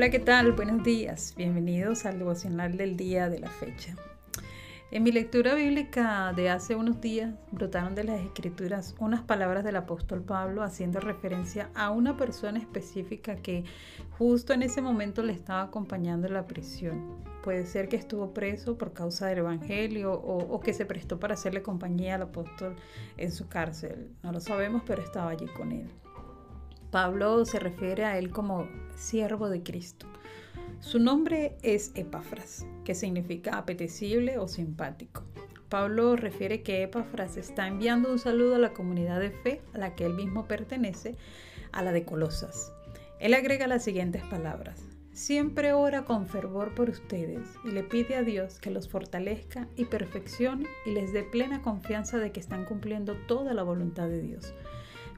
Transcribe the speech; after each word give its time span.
Hola, 0.00 0.08
¿qué 0.08 0.18
tal? 0.18 0.52
Buenos 0.52 0.82
días. 0.82 1.34
Bienvenidos 1.36 2.06
al 2.06 2.18
devocional 2.18 2.78
del 2.78 2.96
día 2.96 3.28
de 3.28 3.38
la 3.38 3.50
fecha. 3.50 3.94
En 4.90 5.02
mi 5.02 5.12
lectura 5.12 5.54
bíblica 5.54 6.32
de 6.34 6.48
hace 6.48 6.74
unos 6.74 7.02
días 7.02 7.34
brotaron 7.52 7.94
de 7.94 8.04
las 8.04 8.18
escrituras 8.22 8.94
unas 8.98 9.20
palabras 9.20 9.62
del 9.62 9.76
apóstol 9.76 10.22
Pablo 10.22 10.62
haciendo 10.62 11.00
referencia 11.00 11.68
a 11.74 11.90
una 11.90 12.16
persona 12.16 12.58
específica 12.58 13.36
que 13.36 13.64
justo 14.12 14.54
en 14.54 14.62
ese 14.62 14.80
momento 14.80 15.22
le 15.22 15.34
estaba 15.34 15.60
acompañando 15.64 16.26
en 16.26 16.32
la 16.32 16.46
prisión. 16.46 17.22
Puede 17.44 17.66
ser 17.66 17.90
que 17.90 17.96
estuvo 17.96 18.32
preso 18.32 18.78
por 18.78 18.94
causa 18.94 19.26
del 19.26 19.40
Evangelio 19.40 20.14
o, 20.14 20.38
o 20.38 20.60
que 20.60 20.72
se 20.72 20.86
prestó 20.86 21.20
para 21.20 21.34
hacerle 21.34 21.60
compañía 21.60 22.14
al 22.14 22.22
apóstol 22.22 22.74
en 23.18 23.32
su 23.32 23.48
cárcel. 23.48 24.08
No 24.22 24.32
lo 24.32 24.40
sabemos, 24.40 24.82
pero 24.86 25.02
estaba 25.02 25.28
allí 25.28 25.46
con 25.48 25.72
él. 25.72 25.90
Pablo 26.90 27.44
se 27.44 27.58
refiere 27.58 28.06
a 28.06 28.18
él 28.18 28.30
como 28.30 28.66
siervo 29.00 29.48
de 29.48 29.62
Cristo. 29.62 30.06
Su 30.80 30.98
nombre 30.98 31.56
es 31.62 31.90
Epafras, 31.94 32.66
que 32.84 32.94
significa 32.94 33.56
apetecible 33.56 34.38
o 34.38 34.46
simpático. 34.46 35.24
Pablo 35.68 36.16
refiere 36.16 36.62
que 36.62 36.82
Epafras 36.82 37.36
está 37.36 37.66
enviando 37.66 38.10
un 38.10 38.18
saludo 38.18 38.56
a 38.56 38.58
la 38.58 38.72
comunidad 38.72 39.20
de 39.20 39.30
fe 39.30 39.62
a 39.72 39.78
la 39.78 39.94
que 39.94 40.04
él 40.04 40.14
mismo 40.14 40.46
pertenece, 40.46 41.16
a 41.72 41.82
la 41.82 41.92
de 41.92 42.04
Colosas. 42.04 42.72
Él 43.20 43.34
agrega 43.34 43.66
las 43.66 43.84
siguientes 43.84 44.22
palabras. 44.24 44.82
Siempre 45.12 45.72
ora 45.72 46.04
con 46.04 46.26
fervor 46.26 46.74
por 46.74 46.88
ustedes 46.88 47.46
y 47.64 47.72
le 47.72 47.82
pide 47.82 48.16
a 48.16 48.22
Dios 48.22 48.58
que 48.58 48.70
los 48.70 48.88
fortalezca 48.88 49.68
y 49.76 49.84
perfeccione 49.84 50.66
y 50.86 50.92
les 50.92 51.12
dé 51.12 51.24
plena 51.24 51.62
confianza 51.62 52.18
de 52.18 52.32
que 52.32 52.40
están 52.40 52.64
cumpliendo 52.64 53.14
toda 53.28 53.52
la 53.52 53.62
voluntad 53.62 54.08
de 54.08 54.22
Dios. 54.22 54.54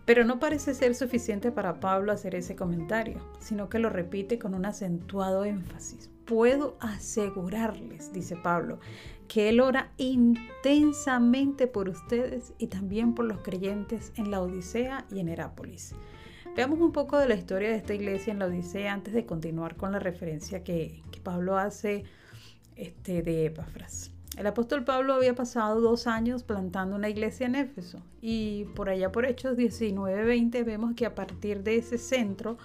Pero 0.05 0.25
no 0.25 0.41
parece 0.41 0.75
ser 0.75 0.95
suficiente 0.95 1.53
para 1.53 1.79
Pablo 1.79 2.13
hacer 2.13 2.35
ese 2.35 2.57
comentario, 2.57 3.21
sino 3.39 3.69
que 3.69 3.79
lo 3.79 3.89
repite 3.89 4.39
con 4.39 4.55
un 4.55 4.65
acentuado 4.65 5.45
énfasis. 5.45 6.11
Puedo 6.25 6.77
asegurarles, 6.81 8.13
dice 8.13 8.37
Pablo, 8.37 8.81
que 9.29 9.49
Él 9.49 9.61
ora 9.61 9.93
intensamente 9.99 11.67
por 11.67 11.89
ustedes 11.89 12.53
y 12.59 12.67
también 12.67 13.15
por 13.15 13.27
los 13.27 13.39
creyentes 13.41 14.13
en 14.17 14.31
la 14.31 14.41
Odisea 14.41 15.07
y 15.11 15.21
en 15.21 15.29
Herápolis. 15.29 15.95
Veamos 16.55 16.81
un 16.81 16.93
poco 16.93 17.19
de 17.19 17.29
la 17.29 17.35
historia 17.35 17.71
de 17.71 17.77
esta 17.77 17.95
iglesia 17.95 18.33
en 18.33 18.39
la 18.39 18.47
Odisea 18.47 18.93
antes 18.93 19.15
de 19.15 19.25
continuar 19.25 19.77
con 19.77 19.93
la 19.93 19.99
referencia 19.99 20.63
que, 20.63 21.01
Pablo 21.23 21.57
hace 21.57 22.03
este, 22.75 23.23
de 23.23 23.47
Epafras. 23.47 24.12
El 24.37 24.47
apóstol 24.47 24.83
Pablo 24.85 25.13
había 25.13 25.35
pasado 25.35 25.81
dos 25.81 26.07
años 26.07 26.43
plantando 26.43 26.97
una 26.97 27.11
iglesia 27.11 27.47
en 27.47 27.55
Éfeso 27.55 27.99
y 28.23 28.65
por 28.75 28.89
allá 28.89 29.13
por 29.13 29.27
Hechos 29.27 29.59
19-20 29.59 30.65
vemos 30.65 30.95
que 30.95 31.05
a 31.05 31.15
partir 31.15 31.63
de 31.63 31.77
ese 31.77 31.99
centro 31.99 32.57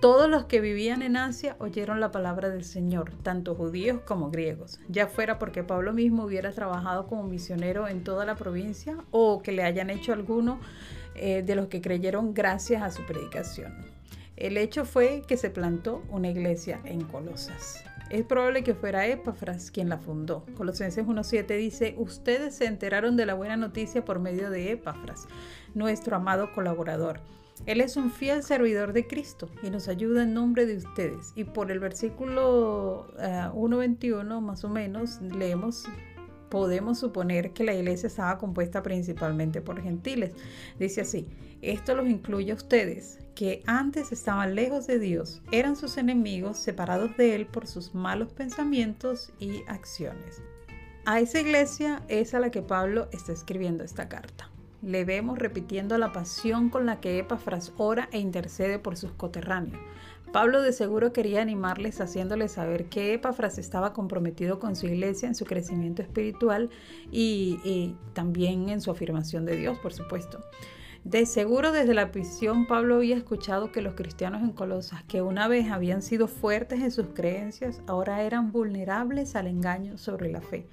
todos 0.00 0.28
los 0.28 0.44
que 0.44 0.60
vivían 0.60 1.02
en 1.02 1.16
Asia 1.16 1.56
oyeron 1.58 1.98
la 1.98 2.12
palabra 2.12 2.50
del 2.50 2.62
Señor, 2.62 3.10
tanto 3.22 3.54
judíos 3.54 4.00
como 4.04 4.30
griegos, 4.30 4.78
ya 4.88 5.08
fuera 5.08 5.38
porque 5.38 5.64
Pablo 5.64 5.92
mismo 5.92 6.24
hubiera 6.24 6.52
trabajado 6.52 7.06
como 7.08 7.24
misionero 7.24 7.88
en 7.88 8.04
toda 8.04 8.24
la 8.24 8.36
provincia 8.36 8.96
o 9.10 9.42
que 9.42 9.50
le 9.50 9.64
hayan 9.64 9.90
hecho 9.90 10.12
alguno 10.12 10.60
eh, 11.16 11.42
de 11.42 11.56
los 11.56 11.66
que 11.66 11.80
creyeron 11.80 12.34
gracias 12.34 12.82
a 12.82 12.92
su 12.92 13.04
predicación. 13.06 13.74
El 14.36 14.56
hecho 14.56 14.84
fue 14.84 15.22
que 15.26 15.36
se 15.36 15.50
plantó 15.50 16.04
una 16.10 16.28
iglesia 16.28 16.80
en 16.84 17.02
Colosas. 17.02 17.82
Es 18.10 18.24
probable 18.24 18.64
que 18.64 18.74
fuera 18.74 19.06
Epafras 19.06 19.70
quien 19.70 19.90
la 19.90 19.98
fundó. 19.98 20.46
Colosenses 20.56 21.04
1.7 21.04 21.58
dice, 21.58 21.94
ustedes 21.98 22.54
se 22.54 22.64
enteraron 22.64 23.16
de 23.16 23.26
la 23.26 23.34
buena 23.34 23.58
noticia 23.58 24.04
por 24.04 24.18
medio 24.18 24.50
de 24.50 24.72
Epafras, 24.72 25.26
nuestro 25.74 26.16
amado 26.16 26.52
colaborador. 26.54 27.20
Él 27.66 27.80
es 27.80 27.96
un 27.96 28.10
fiel 28.10 28.42
servidor 28.42 28.92
de 28.92 29.06
Cristo 29.06 29.50
y 29.62 29.70
nos 29.70 29.88
ayuda 29.88 30.22
en 30.22 30.32
nombre 30.32 30.64
de 30.64 30.76
ustedes. 30.76 31.32
Y 31.34 31.44
por 31.44 31.70
el 31.70 31.80
versículo 31.80 33.08
1.21 33.18 34.38
eh, 34.38 34.40
más 34.40 34.64
o 34.64 34.68
menos 34.68 35.20
leemos 35.20 35.84
podemos 36.48 36.98
suponer 36.98 37.52
que 37.52 37.64
la 37.64 37.74
iglesia 37.74 38.06
estaba 38.06 38.38
compuesta 38.38 38.82
principalmente 38.82 39.60
por 39.60 39.82
gentiles. 39.82 40.32
Dice 40.78 41.02
así, 41.02 41.26
esto 41.62 41.94
los 41.94 42.08
incluye 42.08 42.52
a 42.52 42.56
ustedes, 42.56 43.18
que 43.34 43.62
antes 43.66 44.12
estaban 44.12 44.54
lejos 44.54 44.86
de 44.86 44.98
Dios, 44.98 45.42
eran 45.52 45.76
sus 45.76 45.96
enemigos, 45.96 46.56
separados 46.58 47.16
de 47.16 47.34
Él 47.34 47.46
por 47.46 47.66
sus 47.66 47.94
malos 47.94 48.32
pensamientos 48.32 49.32
y 49.38 49.62
acciones. 49.66 50.42
A 51.04 51.20
esa 51.20 51.40
iglesia 51.40 52.02
es 52.08 52.34
a 52.34 52.40
la 52.40 52.50
que 52.50 52.62
Pablo 52.62 53.08
está 53.12 53.32
escribiendo 53.32 53.82
esta 53.82 54.08
carta. 54.08 54.50
Le 54.82 55.04
vemos 55.04 55.38
repitiendo 55.38 55.98
la 55.98 56.12
pasión 56.12 56.68
con 56.68 56.86
la 56.86 57.00
que 57.00 57.18
Epafras 57.18 57.72
ora 57.76 58.08
e 58.12 58.18
intercede 58.18 58.78
por 58.78 58.96
sus 58.96 59.12
coterráneos. 59.12 59.80
Pablo 60.32 60.60
de 60.60 60.72
seguro 60.72 61.12
quería 61.12 61.40
animarles 61.40 62.00
haciéndoles 62.00 62.52
saber 62.52 62.86
que 62.86 63.14
Epafras 63.14 63.58
estaba 63.58 63.92
comprometido 63.92 64.58
con 64.58 64.76
su 64.76 64.86
iglesia 64.86 65.26
en 65.26 65.34
su 65.34 65.44
crecimiento 65.44 66.02
espiritual 66.02 66.70
y, 67.10 67.58
y 67.64 67.96
también 68.12 68.68
en 68.68 68.80
su 68.80 68.90
afirmación 68.90 69.46
de 69.46 69.56
Dios, 69.56 69.78
por 69.78 69.92
supuesto. 69.92 70.40
De 71.04 71.24
seguro 71.24 71.72
desde 71.72 71.94
la 71.94 72.12
prisión 72.12 72.66
Pablo 72.66 72.96
había 72.96 73.16
escuchado 73.16 73.72
que 73.72 73.80
los 73.80 73.94
cristianos 73.94 74.42
en 74.42 74.52
Colosas, 74.52 75.04
que 75.04 75.22
una 75.22 75.48
vez 75.48 75.70
habían 75.70 76.02
sido 76.02 76.28
fuertes 76.28 76.80
en 76.80 76.90
sus 76.90 77.06
creencias, 77.14 77.80
ahora 77.86 78.22
eran 78.22 78.52
vulnerables 78.52 79.34
al 79.34 79.46
engaño 79.46 79.96
sobre 79.96 80.30
la 80.30 80.42
fe. 80.42 80.66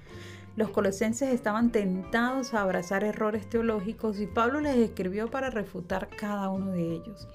Los 0.56 0.70
colosenses 0.70 1.32
estaban 1.32 1.70
tentados 1.70 2.54
a 2.54 2.62
abrazar 2.62 3.04
errores 3.04 3.48
teológicos 3.48 4.20
y 4.20 4.26
Pablo 4.26 4.60
les 4.60 4.76
escribió 4.76 5.30
para 5.30 5.48
refutar 5.50 6.08
cada 6.08 6.50
uno 6.50 6.72
de 6.72 6.94
ellos. 6.94 7.28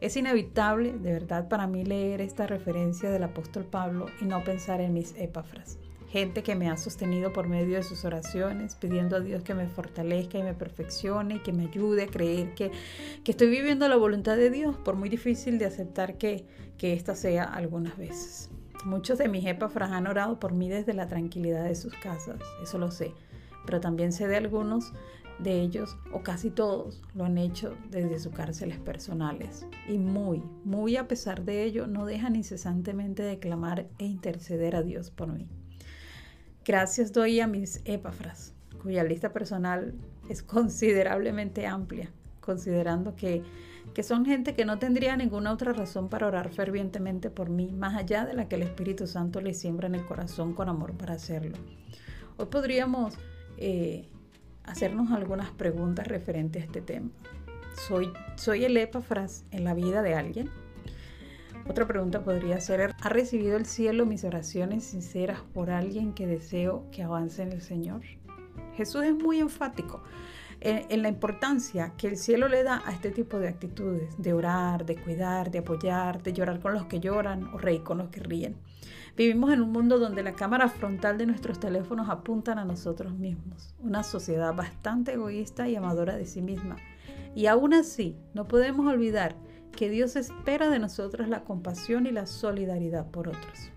Es 0.00 0.16
inevitable, 0.16 0.92
de 0.92 1.12
verdad, 1.12 1.48
para 1.48 1.66
mí 1.66 1.84
leer 1.84 2.20
esta 2.20 2.46
referencia 2.46 3.10
del 3.10 3.22
apóstol 3.22 3.64
Pablo 3.64 4.06
y 4.20 4.24
no 4.24 4.42
pensar 4.44 4.80
en 4.80 4.94
mis 4.94 5.14
epáfras 5.16 5.78
gente 6.12 6.42
que 6.42 6.54
me 6.54 6.68
ha 6.68 6.76
sostenido 6.76 7.32
por 7.32 7.48
medio 7.48 7.76
de 7.76 7.82
sus 7.82 8.04
oraciones, 8.04 8.74
pidiendo 8.74 9.16
a 9.16 9.20
Dios 9.20 9.42
que 9.42 9.54
me 9.54 9.66
fortalezca 9.66 10.36
y 10.36 10.42
me 10.42 10.52
perfeccione 10.52 11.36
y 11.36 11.38
que 11.38 11.54
me 11.54 11.68
ayude 11.68 12.02
a 12.02 12.06
creer 12.06 12.54
que, 12.54 12.70
estoy 13.24 13.48
viviendo 13.48 13.88
la 13.88 13.96
voluntad 13.96 14.36
de 14.36 14.50
Dios, 14.50 14.76
por 14.76 14.94
muy 14.94 15.08
difícil 15.08 15.58
de 15.58 15.64
aceptar 15.64 16.18
que, 16.18 16.44
que 16.76 16.92
esta 16.92 17.14
sea 17.14 17.44
algunas 17.44 17.96
veces. 17.96 18.50
Muchos 18.84 19.16
de 19.16 19.28
mis 19.28 19.46
epafras 19.46 19.90
han 19.90 20.06
orado 20.06 20.38
por 20.38 20.52
mí 20.52 20.68
desde 20.68 20.92
la 20.92 21.08
tranquilidad 21.08 21.64
de 21.64 21.74
sus 21.74 21.94
casas, 21.94 22.40
eso 22.62 22.76
lo 22.76 22.90
sé, 22.90 23.14
pero 23.64 23.80
también 23.80 24.12
sé 24.12 24.28
de 24.28 24.36
algunos 24.36 24.92
de 25.42 25.60
ellos, 25.60 25.96
o 26.12 26.22
casi 26.22 26.50
todos, 26.50 27.02
lo 27.14 27.24
han 27.24 27.38
hecho 27.38 27.76
desde 27.90 28.18
sus 28.18 28.32
cárceles 28.32 28.78
personales. 28.78 29.66
Y 29.88 29.98
muy, 29.98 30.42
muy 30.64 30.96
a 30.96 31.08
pesar 31.08 31.44
de 31.44 31.64
ello, 31.64 31.86
no 31.86 32.06
dejan 32.06 32.36
incesantemente 32.36 33.22
de 33.22 33.38
clamar 33.38 33.86
e 33.98 34.04
interceder 34.04 34.76
a 34.76 34.82
Dios 34.82 35.10
por 35.10 35.28
mí. 35.28 35.48
Gracias 36.64 37.12
doy 37.12 37.40
a 37.40 37.46
mis 37.46 37.80
epafras, 37.84 38.54
cuya 38.82 39.02
lista 39.02 39.32
personal 39.32 39.94
es 40.28 40.42
considerablemente 40.42 41.66
amplia, 41.66 42.10
considerando 42.40 43.16
que, 43.16 43.42
que 43.94 44.02
son 44.02 44.24
gente 44.24 44.54
que 44.54 44.64
no 44.64 44.78
tendría 44.78 45.16
ninguna 45.16 45.52
otra 45.52 45.72
razón 45.72 46.08
para 46.08 46.28
orar 46.28 46.50
fervientemente 46.50 47.30
por 47.30 47.50
mí, 47.50 47.72
más 47.72 47.96
allá 47.96 48.24
de 48.24 48.34
la 48.34 48.48
que 48.48 48.56
el 48.56 48.62
Espíritu 48.62 49.06
Santo 49.06 49.40
les 49.40 49.58
siembra 49.58 49.88
en 49.88 49.96
el 49.96 50.06
corazón 50.06 50.54
con 50.54 50.68
amor 50.68 50.92
para 50.96 51.14
hacerlo. 51.14 51.56
Hoy 52.36 52.46
podríamos 52.46 53.18
eh, 53.58 54.08
hacernos 54.64 55.10
algunas 55.10 55.50
preguntas 55.50 56.06
referentes 56.06 56.62
a 56.62 56.66
este 56.66 56.80
tema. 56.80 57.10
¿Soy, 57.88 58.12
¿Soy 58.36 58.64
el 58.64 58.76
epafras 58.76 59.44
en 59.50 59.64
la 59.64 59.74
vida 59.74 60.02
de 60.02 60.14
alguien? 60.14 60.50
Otra 61.68 61.86
pregunta 61.86 62.24
podría 62.24 62.60
ser, 62.60 62.94
¿ha 63.00 63.08
recibido 63.08 63.56
el 63.56 63.66
cielo 63.66 64.04
mis 64.04 64.24
oraciones 64.24 64.84
sinceras 64.84 65.40
por 65.54 65.70
alguien 65.70 66.12
que 66.12 66.26
deseo 66.26 66.84
que 66.90 67.02
avance 67.02 67.42
en 67.42 67.52
el 67.52 67.62
Señor? 67.62 68.02
Jesús 68.74 69.04
es 69.04 69.14
muy 69.14 69.38
enfático 69.38 70.02
en, 70.64 71.02
la 71.02 71.08
importancia 71.08 71.92
que 71.96 72.06
el 72.06 72.16
cielo 72.16 72.46
le 72.46 72.62
da 72.62 72.82
a 72.86 72.92
este 72.92 73.10
tipo 73.10 73.40
de 73.40 73.48
actitudes, 73.48 74.14
de 74.16 74.32
orar, 74.32 74.86
de 74.86 74.96
cuidar, 74.96 75.50
de 75.50 75.58
apoyar, 75.58 76.22
de 76.22 76.32
llorar 76.32 76.60
con 76.60 76.72
los 76.72 76.86
que 76.86 77.00
lloran 77.00 77.52
o 77.52 77.58
reír 77.58 77.82
con 77.82 77.98
los 77.98 78.10
que 78.10 78.20
ríen. 78.20 78.56
Vivimos 79.16 79.52
en 79.52 79.60
un 79.60 79.72
mundo 79.72 79.98
donde 79.98 80.22
la 80.22 80.34
cámara 80.34 80.68
frontal 80.68 81.18
de 81.18 81.26
nuestros 81.26 81.58
teléfonos 81.58 82.08
apuntan 82.08 82.58
a 82.58 82.64
nosotros 82.64 83.12
mismos, 83.12 83.74
una 83.80 84.04
sociedad 84.04 84.54
bastante 84.54 85.14
egoísta 85.14 85.68
y 85.68 85.74
amadora 85.74 86.16
de 86.16 86.26
sí 86.26 86.40
misma. 86.40 86.76
Y 87.34 87.46
aún 87.46 87.74
así, 87.74 88.16
no 88.32 88.46
podemos 88.46 88.86
olvidar 88.86 89.34
que 89.76 89.90
Dios 89.90 90.14
espera 90.14 90.70
de 90.70 90.78
nosotros 90.78 91.28
la 91.28 91.42
compasión 91.42 92.06
y 92.06 92.12
la 92.12 92.26
solidaridad 92.26 93.10
por 93.10 93.28
otros. 93.28 93.70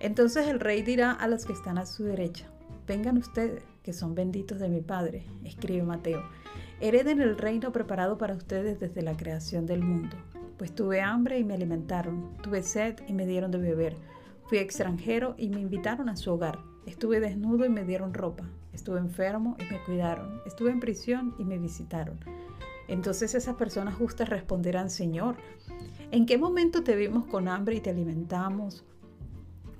Entonces 0.00 0.48
el 0.48 0.60
rey 0.60 0.82
dirá 0.82 1.12
a 1.12 1.28
los 1.28 1.46
que 1.46 1.54
están 1.54 1.78
a 1.78 1.86
su 1.86 2.04
derecha, 2.04 2.46
vengan 2.86 3.16
ustedes, 3.16 3.64
que 3.88 3.94
son 3.94 4.14
benditos 4.14 4.58
de 4.58 4.68
mi 4.68 4.82
Padre, 4.82 5.24
escribe 5.44 5.82
Mateo, 5.82 6.22
hereden 6.78 7.22
el 7.22 7.38
reino 7.38 7.72
preparado 7.72 8.18
para 8.18 8.34
ustedes 8.34 8.78
desde 8.78 9.00
la 9.00 9.16
creación 9.16 9.64
del 9.64 9.82
mundo. 9.82 10.14
Pues 10.58 10.74
tuve 10.74 11.00
hambre 11.00 11.38
y 11.38 11.44
me 11.44 11.54
alimentaron, 11.54 12.36
tuve 12.42 12.62
sed 12.62 12.96
y 13.08 13.14
me 13.14 13.24
dieron 13.24 13.50
de 13.50 13.56
beber, 13.56 13.96
fui 14.44 14.58
extranjero 14.58 15.34
y 15.38 15.48
me 15.48 15.60
invitaron 15.60 16.10
a 16.10 16.16
su 16.16 16.30
hogar, 16.30 16.58
estuve 16.84 17.18
desnudo 17.18 17.64
y 17.64 17.70
me 17.70 17.82
dieron 17.82 18.12
ropa, 18.12 18.44
estuve 18.74 18.98
enfermo 18.98 19.56
y 19.58 19.72
me 19.72 19.82
cuidaron, 19.86 20.42
estuve 20.44 20.70
en 20.70 20.80
prisión 20.80 21.34
y 21.38 21.46
me 21.46 21.56
visitaron. 21.56 22.20
Entonces 22.88 23.34
esas 23.34 23.56
personas 23.56 23.94
justas 23.94 24.28
responderán, 24.28 24.90
Señor, 24.90 25.36
¿en 26.10 26.26
qué 26.26 26.36
momento 26.36 26.84
te 26.84 26.94
vimos 26.94 27.24
con 27.24 27.48
hambre 27.48 27.76
y 27.76 27.80
te 27.80 27.88
alimentamos? 27.88 28.84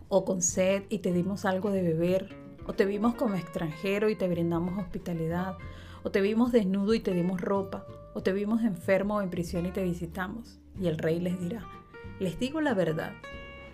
¿O 0.08 0.24
con 0.24 0.40
sed 0.40 0.84
y 0.88 1.00
te 1.00 1.12
dimos 1.12 1.44
algo 1.44 1.70
de 1.70 1.82
beber? 1.82 2.37
¿O 2.68 2.74
te 2.74 2.84
vimos 2.84 3.14
como 3.14 3.34
extranjero 3.34 4.10
y 4.10 4.14
te 4.14 4.28
brindamos 4.28 4.78
hospitalidad? 4.78 5.56
¿O 6.02 6.10
te 6.10 6.20
vimos 6.20 6.52
desnudo 6.52 6.92
y 6.92 7.00
te 7.00 7.14
dimos 7.14 7.40
ropa? 7.40 7.86
¿O 8.12 8.22
te 8.22 8.34
vimos 8.34 8.62
enfermo 8.62 9.16
o 9.16 9.22
en 9.22 9.30
prisión 9.30 9.64
y 9.64 9.70
te 9.70 9.82
visitamos? 9.82 10.60
Y 10.78 10.86
el 10.86 10.98
rey 10.98 11.18
les 11.18 11.40
dirá, 11.40 11.66
les 12.20 12.38
digo 12.38 12.60
la 12.60 12.74
verdad, 12.74 13.12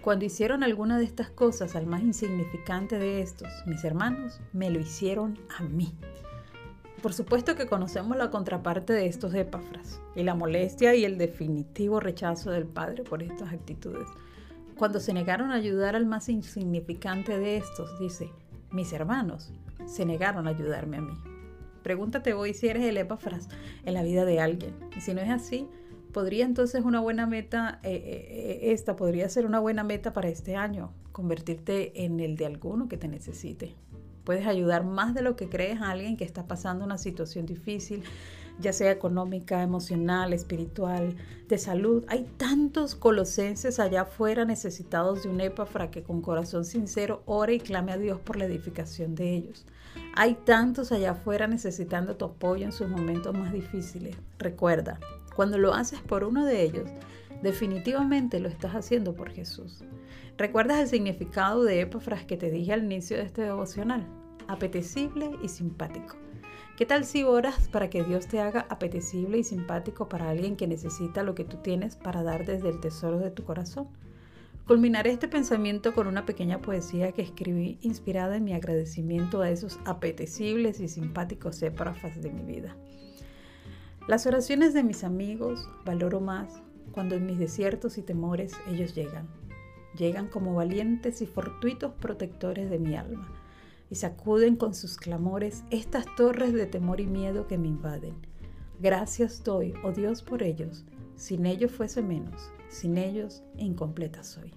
cuando 0.01 0.27
hicieron 0.27 0.63
alguna 0.63 0.97
de 0.97 1.05
estas 1.05 1.29
cosas 1.29 1.75
al 1.75 1.87
más 1.87 2.03
insignificante 2.03 2.97
de 2.97 3.21
estos, 3.21 3.49
mis 3.67 3.83
hermanos, 3.83 4.41
me 4.53 4.71
lo 4.71 4.79
hicieron 4.79 5.41
a 5.59 5.65
mí. 5.65 5.93
Por 7.03 7.13
supuesto 7.13 7.57
que 7.57 7.67
conocemos 7.67 8.17
la 8.17 8.31
contraparte 8.31 8.93
de 8.93 9.07
estos 9.07 9.35
epáfras 9.35 10.01
y 10.15 10.23
la 10.23 10.37
molestia 10.37 10.95
y 10.95 11.05
el 11.05 11.19
definitivo 11.19 11.99
rechazo 11.99 12.53
del 12.53 12.67
Padre 12.67 13.03
por 13.03 13.25
estas 13.25 13.53
actitudes. 13.53 14.07
Cuando 14.77 15.01
se 15.01 15.13
negaron 15.13 15.51
a 15.51 15.57
ayudar 15.57 15.97
al 15.97 16.07
más 16.07 16.29
insignificante 16.29 17.39
de 17.39 17.57
estos, 17.57 17.99
dice, 17.99 18.31
mis 18.75 18.93
hermanos 18.93 19.53
se 19.87 20.05
negaron 20.05 20.47
a 20.47 20.51
ayudarme 20.51 20.99
a 20.99 21.01
mí. 21.01 21.15
Pregúntate 21.83 22.33
hoy 22.33 22.55
si 22.55 22.69
eres 22.69 22.85
el 22.85 22.97
epáfras 22.97 23.49
en 23.85 23.95
la 23.95 24.03
vida 24.03 24.25
de 24.25 24.41
alguien. 24.41 24.75
Y 24.97 25.01
si 25.01 25.15
no 25.15 25.21
es 25.21 25.31
así, 25.31 25.69
podría 26.13 26.45
entonces 26.45 26.85
una 26.85 27.01
buena 27.01 27.27
meta, 27.27 27.81
eh, 27.83 27.95
eh, 27.95 28.73
esta 28.73 28.97
podría 28.97 29.29
ser 29.29 29.47
una 29.47 29.61
buena 29.61 29.85
meta 29.85 30.13
para 30.13 30.29
este 30.29 30.57
año, 30.57 30.93
convertirte 31.13 32.05
en 32.05 32.21
el 32.21 32.37
de 32.37 32.47
alguno 32.47 32.89
que 32.89 32.97
te 32.97 33.09
necesite. 33.09 33.75
Puedes 34.25 34.47
ayudar 34.47 34.85
más 34.85 35.15
de 35.15 35.23
lo 35.23 35.37
que 35.37 35.49
crees 35.49 35.81
a 35.83 35.91
alguien 35.91 36.17
que 36.17 36.25
está 36.25 36.47
pasando 36.47 36.85
una 36.85 36.97
situación 36.97 37.45
difícil, 37.45 38.03
ya 38.59 38.73
sea 38.73 38.91
económica, 38.91 39.63
emocional, 39.63 40.33
espiritual, 40.33 41.17
de 41.49 41.59
salud. 41.59 42.05
Hay 42.09 42.27
tantos 42.37 42.95
colosenses 42.95 43.81
allá 43.81 44.03
afuera 44.03 44.45
necesitados 44.45 45.23
de 45.23 45.29
un 45.29 45.41
epafra 45.41 45.91
que 45.91 46.03
con 46.03 46.23
corazón 46.23 46.65
sincero 46.65 47.23
ore 47.27 47.55
y 47.55 47.61
clame 47.61 47.93
a 47.93 47.99
Dios 47.99 48.21
por 48.21 48.37
la 48.37 48.45
edificación 48.47 49.15
de 49.15 49.35
ellos. 49.35 49.67
Hay 50.15 50.35
tantos 50.35 50.93
allá 50.93 51.13
afuera 51.13 51.47
necesitando 51.47 52.17
tu 52.17 52.25
apoyo 52.25 52.65
en 52.65 52.73
sus 52.73 52.89
momentos 52.89 53.37
más 53.37 53.53
difíciles. 53.53 54.17
Recuerda, 54.39 54.99
cuando 55.35 55.59
lo 55.59 55.75
haces 55.75 56.01
por 56.01 56.25
uno 56.25 56.45
de 56.45 56.63
ellos, 56.63 56.89
definitivamente 57.43 58.41
lo 58.41 58.49
estás 58.49 58.75
haciendo 58.75 59.15
por 59.15 59.31
Jesús. 59.31 59.85
¿Recuerdas 60.37 60.81
el 60.81 60.89
significado 60.89 61.63
de 61.63 61.81
Epafras 61.81 62.25
que 62.25 62.37
te 62.37 62.51
dije 62.51 62.73
al 62.73 62.85
inicio 62.85 63.17
de 63.17 63.25
este 63.25 63.43
devocional? 63.43 64.07
Apetecible 64.49 65.31
y 65.43 65.49
simpático. 65.49 66.24
¿Qué 66.77 66.87
tal 66.87 67.05
si 67.05 67.23
oras 67.23 67.69
para 67.69 67.89
que 67.89 68.03
Dios 68.03 68.27
te 68.27 68.41
haga 68.41 68.67
apetecible 68.69 69.39
y 69.39 69.45
simpático 69.45 70.09
para 70.09 70.29
alguien 70.29 70.57
que 70.57 70.67
necesita 70.67 71.23
lo 71.23 71.37
que 71.37 71.45
tú 71.45 71.59
tienes 71.59 71.95
para 71.95 72.25
dar 72.25 72.45
desde 72.45 72.69
el 72.69 72.81
tesoro 72.81 73.21
de 73.21 73.31
tu 73.31 73.45
corazón? 73.45 73.87
Culminaré 74.67 75.13
este 75.13 75.29
pensamiento 75.29 75.95
con 75.95 76.09
una 76.09 76.27
pequeña 76.27 76.61
poesía 76.61 77.13
que 77.13 77.23
escribí 77.23 77.79
inspirada 77.81 78.39
en 78.39 78.43
mi 78.43 78.55
agradecimiento 78.55 79.41
a 79.41 79.51
esos 79.51 79.79
apetecibles 79.85 80.81
y 80.81 80.89
simpáticos 80.89 81.63
épafras 81.63 82.21
de 82.21 82.33
mi 82.33 82.43
vida. 82.43 82.75
Las 84.09 84.27
oraciones 84.27 84.75
de 84.75 84.83
mis 84.83 85.05
amigos 85.05 85.71
valoro 85.85 86.21
más 86.21 86.61
cuando 86.91 87.15
en 87.15 87.25
mis 87.25 87.39
desiertos 87.39 87.99
y 87.99 88.03
temores 88.03 88.53
ellos 88.69 88.97
llegan. 88.97 89.29
Llegan 89.97 90.27
como 90.27 90.55
valientes 90.55 91.23
y 91.23 91.27
fortuitos 91.27 91.93
protectores 91.93 92.69
de 92.69 92.81
mi 92.81 92.97
alma 92.97 93.44
y 93.91 93.97
sacuden 93.97 94.57
con 94.57 94.75
sus 94.75 94.97
clamores 94.97 95.65
estas 95.71 96.07
torres 96.17 96.53
de 96.53 96.67
temor 96.67 97.01
y 97.01 97.07
miedo 97.07 97.47
que 97.47 97.59
me 97.59 97.69
invaden. 97.69 98.15
Gracias 98.81 99.45
doy, 99.45 99.75
oh 99.85 99.93
Dios, 99.93 100.23
por 100.23 100.43
ellos. 100.43 100.85
Sin 101.17 101.47
ellos 101.47 101.71
fuese 101.71 102.03
menos, 102.03 102.51
sin 102.69 102.99
ellos 102.99 103.43
incompleta 103.57 104.25
soy. 104.25 104.53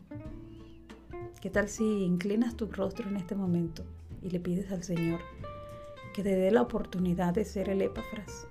¿Qué 1.41 1.49
tal 1.49 1.69
si 1.69 1.83
inclinas 2.03 2.55
tu 2.55 2.67
rostro 2.67 3.07
en 3.07 3.17
este 3.17 3.35
momento 3.35 3.83
y 4.21 4.29
le 4.29 4.39
pides 4.39 4.71
al 4.71 4.83
Señor 4.83 5.19
que 6.15 6.23
te 6.23 6.35
dé 6.35 6.49
la 6.49 6.63
oportunidad 6.63 7.33
de 7.33 7.45
ser 7.45 7.69
el 7.69 7.81
Epafras? 7.81 8.47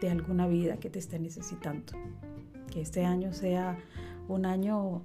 de 0.00 0.10
alguna 0.10 0.46
vida 0.46 0.76
que 0.76 0.90
te 0.90 0.98
esté 0.98 1.18
necesitando. 1.18 1.92
Que 2.70 2.80
este 2.80 3.04
año 3.04 3.32
sea 3.32 3.78
un 4.28 4.46
año 4.46 5.02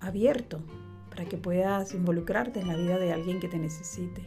abierto 0.00 0.60
para 1.20 1.28
que 1.28 1.36
puedas 1.36 1.92
involucrarte 1.92 2.60
en 2.60 2.68
la 2.68 2.76
vida 2.76 2.96
de 2.96 3.12
alguien 3.12 3.40
que 3.40 3.48
te 3.48 3.58
necesite. 3.58 4.22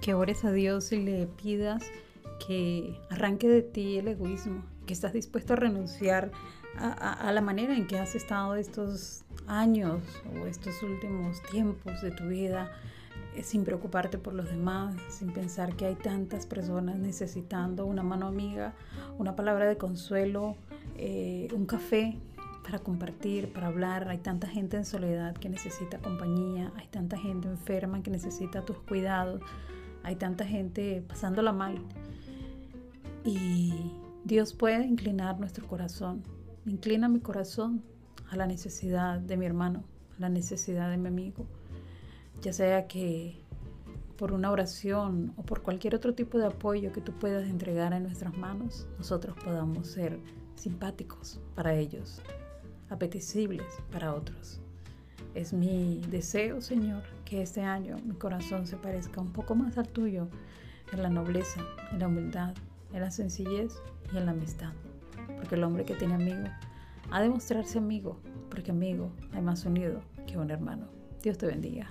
Que 0.00 0.14
ores 0.14 0.44
a 0.44 0.52
Dios 0.52 0.92
y 0.92 0.98
le 0.98 1.26
pidas 1.26 1.82
que 2.46 2.96
arranque 3.10 3.48
de 3.48 3.62
ti 3.62 3.98
el 3.98 4.06
egoísmo, 4.06 4.62
que 4.86 4.92
estás 4.92 5.12
dispuesto 5.12 5.54
a 5.54 5.56
renunciar 5.56 6.30
a, 6.76 7.32
la 7.32 7.40
manera 7.40 7.76
en 7.76 7.88
que 7.88 7.98
has 7.98 8.14
estado 8.14 8.54
estos 8.54 9.24
años 9.48 10.04
o 10.32 10.46
estos 10.46 10.80
últimos 10.84 11.42
tiempos 11.50 12.00
de 12.00 12.12
tu 12.12 12.28
vida 12.28 12.70
eh, 13.34 13.42
sin 13.42 13.64
preocuparte 13.64 14.16
por 14.16 14.32
los 14.32 14.46
demás, 14.46 14.94
sin 15.08 15.32
pensar 15.32 15.74
que 15.74 15.86
hay 15.86 15.96
tantas 15.96 16.46
personas 16.46 16.96
necesitando 16.96 17.86
una 17.86 18.04
mano 18.04 18.28
amiga, 18.28 18.74
una 19.18 19.34
palabra 19.34 19.66
de 19.66 19.76
consuelo, 19.76 20.54
eh, 20.96 21.48
un 21.52 21.66
café 21.66 22.18
para 22.70 22.84
compartir, 22.84 23.52
para 23.52 23.66
hablar. 23.66 24.08
Hay 24.08 24.18
tanta 24.18 24.46
gente 24.46 24.76
en 24.76 24.84
soledad 24.84 25.34
que 25.34 25.48
necesita 25.48 25.98
compañía, 25.98 26.72
hay 26.76 26.86
tanta 26.88 27.18
gente 27.18 27.48
enferma 27.48 28.02
que 28.02 28.10
necesita 28.10 28.64
tus 28.64 28.78
cuidados, 28.78 29.40
hay 30.02 30.16
tanta 30.16 30.44
gente 30.44 31.02
pasándola 31.06 31.52
mal. 31.52 31.82
Y 33.24 33.92
Dios 34.24 34.54
puede 34.54 34.86
inclinar 34.86 35.40
nuestro 35.40 35.66
corazón. 35.66 36.22
Inclina 36.64 37.08
mi 37.08 37.20
corazón 37.20 37.82
a 38.30 38.36
la 38.36 38.46
necesidad 38.46 39.18
de 39.18 39.36
mi 39.36 39.46
hermano, 39.46 39.82
a 40.16 40.20
la 40.20 40.28
necesidad 40.28 40.90
de 40.90 40.96
mi 40.96 41.08
amigo 41.08 41.46
ya 42.40 42.52
sea 42.52 42.86
que 42.86 43.38
por 44.16 44.32
una 44.32 44.50
oración 44.50 45.32
o 45.36 45.42
por 45.42 45.62
cualquier 45.62 45.94
otro 45.94 46.14
tipo 46.14 46.38
de 46.38 46.46
apoyo 46.46 46.92
que 46.92 47.00
tú 47.00 47.12
puedas 47.12 47.48
entregar 47.48 47.92
en 47.92 48.02
nuestras 48.02 48.36
manos, 48.36 48.86
nosotros 48.98 49.36
podamos 49.42 49.88
ser 49.88 50.18
simpáticos 50.56 51.40
para 51.54 51.74
ellos, 51.74 52.20
apetecibles 52.90 53.66
para 53.90 54.14
otros. 54.14 54.60
Es 55.34 55.52
mi 55.52 56.00
deseo, 56.10 56.60
Señor, 56.60 57.02
que 57.24 57.42
este 57.42 57.62
año 57.62 57.96
mi 58.04 58.14
corazón 58.14 58.66
se 58.66 58.76
parezca 58.76 59.20
un 59.20 59.32
poco 59.32 59.54
más 59.54 59.78
al 59.78 59.88
tuyo 59.88 60.28
en 60.92 61.02
la 61.02 61.08
nobleza, 61.08 61.64
en 61.92 62.00
la 62.00 62.08
humildad, 62.08 62.54
en 62.92 63.00
la 63.00 63.10
sencillez 63.10 63.72
y 64.12 64.18
en 64.18 64.26
la 64.26 64.32
amistad. 64.32 64.72
Porque 65.36 65.54
el 65.54 65.64
hombre 65.64 65.84
que 65.84 65.94
tiene 65.94 66.14
amigo 66.14 66.50
ha 67.10 67.22
de 67.22 67.28
mostrarse 67.28 67.78
amigo, 67.78 68.20
porque 68.50 68.72
amigo 68.72 69.10
hay 69.32 69.40
más 69.40 69.64
unido 69.64 70.02
que 70.26 70.36
un 70.36 70.50
hermano. 70.50 70.88
Dios 71.22 71.38
te 71.38 71.46
bendiga. 71.46 71.88